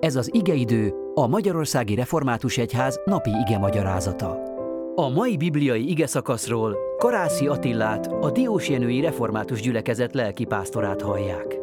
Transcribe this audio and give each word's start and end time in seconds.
Ez 0.00 0.16
az 0.16 0.34
igeidő, 0.34 0.94
a 1.14 1.26
Magyarországi 1.26 1.94
Református 1.94 2.58
Egyház 2.58 3.00
napi 3.04 3.30
ige 3.30 3.58
magyarázata. 3.58 4.42
A 4.94 5.08
mai 5.08 5.36
bibliai 5.36 5.90
ige 5.90 6.06
szakaszról 6.06 6.76
Karászi 6.98 7.46
Attillát, 7.46 8.06
a 8.06 8.30
Diósjenői 8.30 9.00
Református 9.00 9.60
Gyülekezet 9.60 10.14
lelkipásztorát 10.14 11.02
hallják. 11.02 11.58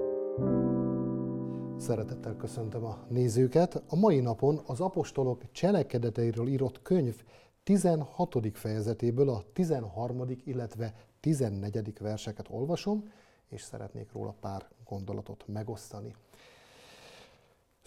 Szeretettel 1.77 2.35
köszöntöm 2.35 2.85
a 2.85 3.05
nézőket. 3.09 3.83
A 3.87 3.95
mai 3.95 4.19
napon 4.19 4.61
az 4.65 4.79
apostolok 4.79 5.51
cselekedeteiről 5.51 6.47
írott 6.47 6.81
könyv 6.81 7.15
16. 7.63 8.35
fejezetéből 8.53 9.29
a 9.29 9.43
13. 9.53 10.23
illetve 10.45 10.93
14. 11.19 11.93
verseket 11.99 12.47
olvasom, 12.49 13.11
és 13.49 13.61
szeretnék 13.61 14.11
róla 14.11 14.35
pár 14.39 14.67
gondolatot 14.85 15.43
megosztani. 15.47 16.15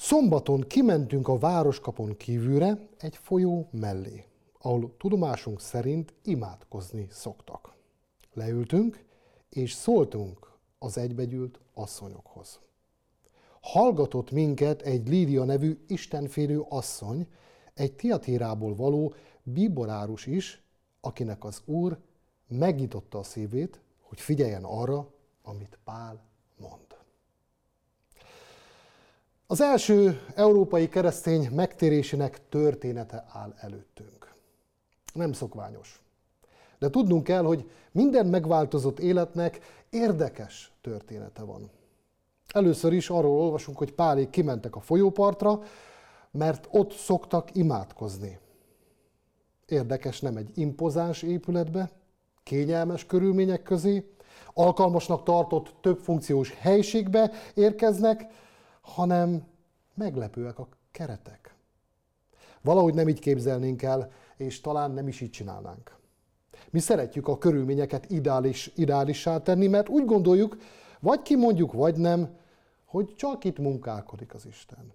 Szombaton 0.08 0.60
kimentünk 0.60 1.28
a 1.28 1.38
városkapon 1.38 2.16
kívülre 2.16 2.88
egy 2.98 3.16
folyó 3.16 3.68
mellé, 3.70 4.24
ahol 4.58 4.94
tudomásunk 4.98 5.60
szerint 5.60 6.14
imádkozni 6.24 7.06
szoktak. 7.10 7.74
Leültünk, 8.32 9.04
és 9.48 9.72
szóltunk 9.72 10.52
az 10.78 10.98
egybegyűlt 10.98 11.60
asszonyokhoz. 11.74 12.60
Hallgatott 13.60 14.30
minket 14.30 14.82
egy 14.82 15.08
Lídia 15.08 15.44
nevű 15.44 15.84
istenfélő 15.86 16.64
asszony, 16.68 17.26
egy 17.74 17.92
Tiatérából 17.92 18.74
való 18.74 19.14
biborárus 19.42 20.26
is, 20.26 20.62
akinek 21.00 21.44
az 21.44 21.62
Úr 21.64 21.98
megnyitotta 22.46 23.18
a 23.18 23.22
szívét, 23.22 23.80
hogy 24.00 24.20
figyeljen 24.20 24.64
arra, 24.64 25.10
amit 25.42 25.78
Pál 25.84 26.22
mond. 26.56 26.87
Az 29.50 29.60
első 29.60 30.20
európai 30.34 30.88
keresztény 30.88 31.48
megtérésének 31.52 32.48
története 32.48 33.24
áll 33.32 33.54
előttünk. 33.60 34.34
Nem 35.14 35.32
szokványos. 35.32 36.02
De 36.78 36.90
tudnunk 36.90 37.24
kell, 37.24 37.42
hogy 37.42 37.70
minden 37.92 38.26
megváltozott 38.26 38.98
életnek 38.98 39.58
érdekes 39.90 40.72
története 40.80 41.42
van. 41.42 41.70
Először 42.48 42.92
is 42.92 43.10
arról 43.10 43.40
olvasunk, 43.40 43.78
hogy 43.78 43.92
Pálék 43.92 44.30
kimentek 44.30 44.76
a 44.76 44.80
folyópartra, 44.80 45.62
mert 46.30 46.68
ott 46.70 46.92
szoktak 46.92 47.54
imádkozni. 47.54 48.38
Érdekes 49.66 50.20
nem 50.20 50.36
egy 50.36 50.50
impozáns 50.54 51.22
épületbe, 51.22 51.90
kényelmes 52.42 53.06
körülmények 53.06 53.62
közé, 53.62 54.12
alkalmasnak 54.54 55.22
tartott 55.22 55.74
több 55.80 55.98
funkciós 55.98 56.54
helységbe 56.58 57.30
érkeznek, 57.54 58.46
hanem 58.94 59.46
meglepőek 59.94 60.58
a 60.58 60.68
keretek. 60.90 61.54
Valahogy 62.62 62.94
nem 62.94 63.08
így 63.08 63.18
képzelnénk 63.18 63.82
el, 63.82 64.10
és 64.36 64.60
talán 64.60 64.90
nem 64.90 65.08
is 65.08 65.20
így 65.20 65.30
csinálnánk. 65.30 65.96
Mi 66.70 66.78
szeretjük 66.78 67.28
a 67.28 67.38
körülményeket 67.38 68.10
ideális, 68.10 68.72
ideálissá 68.74 69.38
tenni, 69.38 69.66
mert 69.66 69.88
úgy 69.88 70.04
gondoljuk, 70.04 70.56
vagy 71.00 71.22
kimondjuk, 71.22 71.72
vagy 71.72 71.96
nem, 71.96 72.36
hogy 72.84 73.14
csak 73.16 73.44
itt 73.44 73.58
munkálkodik 73.58 74.34
az 74.34 74.46
Isten. 74.46 74.92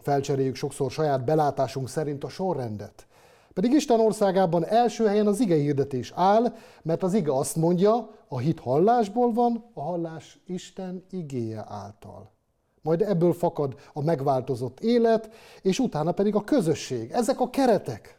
Felcseréljük 0.00 0.54
sokszor 0.54 0.90
saját 0.90 1.24
belátásunk 1.24 1.88
szerint 1.88 2.24
a 2.24 2.28
sorrendet. 2.28 3.06
Pedig 3.52 3.72
Isten 3.72 4.00
országában 4.00 4.64
első 4.64 5.06
helyen 5.06 5.26
az 5.26 5.40
ige 5.40 5.54
hirdetés 5.54 6.12
áll, 6.14 6.54
mert 6.82 7.02
az 7.02 7.14
ige 7.14 7.32
azt 7.32 7.56
mondja, 7.56 8.10
a 8.28 8.38
hit 8.38 8.60
hallásból 8.60 9.32
van, 9.32 9.70
a 9.74 9.80
hallás 9.80 10.40
Isten 10.46 11.04
igéje 11.10 11.64
által. 11.68 12.30
Majd 12.82 13.02
ebből 13.02 13.32
fakad 13.32 13.80
a 13.92 14.02
megváltozott 14.02 14.80
élet, 14.80 15.30
és 15.62 15.78
utána 15.78 16.12
pedig 16.12 16.34
a 16.34 16.44
közösség. 16.44 17.10
Ezek 17.10 17.40
a 17.40 17.50
keretek. 17.50 18.18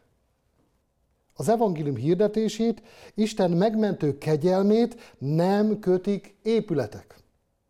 Az 1.34 1.48
evangélium 1.48 1.96
hirdetését, 1.96 2.82
Isten 3.14 3.50
megmentő 3.50 4.18
kegyelmét 4.18 5.14
nem 5.18 5.78
kötik 5.78 6.36
épületek, 6.42 7.16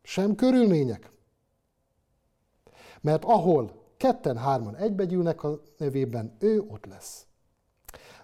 sem 0.02 0.34
körülmények. 0.34 1.10
Mert 3.00 3.25
ahol 3.25 3.82
ketten-hárman 3.97 4.76
egybegyűlnek 4.76 5.42
a 5.42 5.60
nevében, 5.78 6.36
ő 6.38 6.60
ott 6.69 6.86
lesz. 6.86 7.26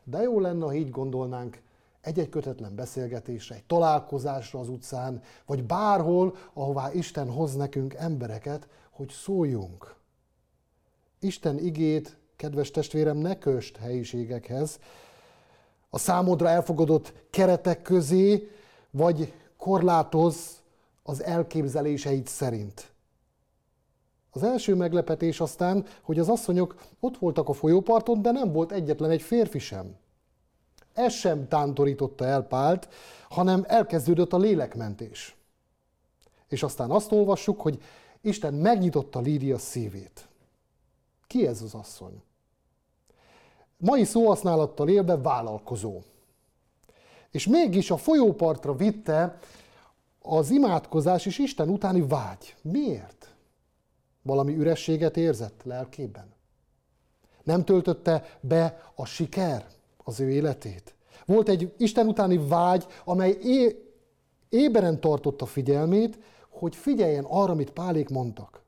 De 0.05 0.23
jó 0.23 0.41
lenne, 0.41 0.65
ha 0.65 0.75
így 0.75 0.91
gondolnánk 0.91 1.61
egy-egy 2.09 2.29
kötetlen 2.29 2.75
beszélgetésre, 2.75 3.55
egy 3.55 3.65
találkozásra 3.65 4.59
az 4.59 4.69
utcán, 4.69 5.23
vagy 5.47 5.65
bárhol, 5.65 6.35
ahová 6.53 6.93
Isten 6.93 7.31
hoz 7.31 7.55
nekünk 7.55 7.95
embereket, 7.95 8.69
hogy 8.91 9.11
szóljunk. 9.11 9.95
Isten 11.21 11.59
igét, 11.59 12.17
kedves 12.37 12.71
testvérem, 12.71 13.17
ne 13.17 13.39
köst 13.39 13.77
helyiségekhez, 13.77 14.79
a 15.91 15.99
számodra 15.99 16.49
elfogadott 16.49 17.13
keretek 17.31 17.83
közé, 17.83 18.51
vagy 18.91 19.33
korlátoz 19.57 20.63
az 21.03 21.23
elképzeléseid 21.23 22.27
szerint. 22.27 22.93
Az 24.31 24.43
első 24.43 24.75
meglepetés 24.75 25.41
aztán, 25.41 25.87
hogy 26.03 26.19
az 26.19 26.29
asszonyok 26.29 26.75
ott 27.01 27.19
voltak 27.19 27.49
a 27.49 27.53
folyóparton, 27.53 28.23
de 28.23 28.31
nem 28.31 28.53
volt 28.53 28.73
egyetlen 28.73 29.11
egy 29.11 29.23
férfi 29.23 29.59
sem 29.59 29.97
ez 30.99 31.13
sem 31.13 31.49
tántorította 31.49 32.25
el 32.25 32.43
Pált, 32.43 32.89
hanem 33.29 33.65
elkezdődött 33.67 34.33
a 34.33 34.39
lélekmentés. 34.39 35.37
És 36.49 36.63
aztán 36.63 36.91
azt 36.91 37.13
olvassuk, 37.13 37.61
hogy 37.61 37.83
Isten 38.21 38.55
megnyitotta 38.55 39.21
Lídia 39.21 39.59
szívét. 39.59 40.29
Ki 41.27 41.47
ez 41.47 41.63
az 41.63 41.75
asszony? 41.75 42.23
Mai 43.77 44.05
szóhasználattal 44.05 44.89
élve 44.89 45.17
vállalkozó. 45.17 46.01
És 47.31 47.47
mégis 47.47 47.91
a 47.91 47.97
folyópartra 47.97 48.75
vitte 48.75 49.39
az 50.23 50.51
imádkozás 50.51 51.27
és 51.27 51.39
Isten 51.39 51.69
utáni 51.69 52.07
vágy. 52.07 52.57
Miért? 52.63 53.35
Valami 54.23 54.57
ürességet 54.57 55.17
érzett 55.17 55.63
lelkében? 55.65 56.35
Nem 57.43 57.65
töltötte 57.65 58.39
be 58.41 58.93
a 58.95 59.05
siker? 59.05 59.67
Az 60.09 60.21
ő 60.21 60.31
életét. 60.31 60.95
Volt 61.27 61.49
egy 61.49 61.73
Isten 61.77 62.07
utáni 62.07 62.39
vágy, 62.49 62.87
amely 63.05 63.39
éberen 64.49 65.01
tartotta 65.01 65.47
figyelmét, 65.47 66.19
hogy 66.49 66.77
figyeljen 66.77 67.25
arra, 67.25 67.53
amit 67.53 67.71
Pálék 67.71 68.09
mondtak. 68.09 68.63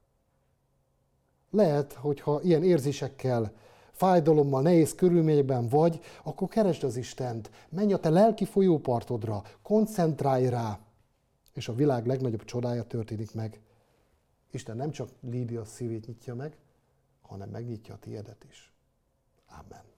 Lehet, 1.51 1.93
hogyha 1.93 2.41
ilyen 2.43 2.62
érzésekkel, 2.62 3.53
fájdalommal, 3.93 4.62
nehéz 4.62 4.95
körülményekben 4.95 5.69
vagy, 5.69 6.01
akkor 6.23 6.49
keresd 6.49 6.84
az 6.84 6.97
Istent, 6.97 7.51
menj 7.69 7.93
a 7.93 7.99
te 7.99 8.11
lelki 8.11 8.45
folyópartodra, 8.45 9.43
koncentrálj 9.62 10.49
rá, 10.49 10.78
és 11.53 11.69
a 11.69 11.75
világ 11.75 12.07
legnagyobb 12.07 12.45
csodája 12.45 12.83
történik 12.83 13.34
meg. 13.34 13.61
Isten 14.51 14.77
nem 14.77 14.91
csak 14.91 15.09
Lídia 15.21 15.65
szívét 15.65 16.07
nyitja 16.07 16.34
meg, 16.34 16.57
hanem 17.22 17.49
megnyitja 17.49 17.95
a 17.95 17.99
tiédet 17.99 18.45
is. 18.49 18.72
Amen. 19.49 19.91